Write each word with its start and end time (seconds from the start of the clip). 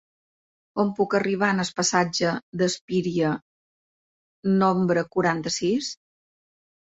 Com 0.77 0.87
puc 0.99 1.11
anar 1.17 1.49
al 1.63 1.67
passatge 1.79 2.31
d'Espíria 2.61 3.33
número 4.63 5.03
quaranta-sis? 5.17 5.91